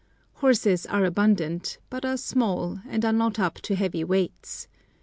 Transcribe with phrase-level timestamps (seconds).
[0.37, 4.67] Horses are abundant, but are small, and are not up to heavy weights.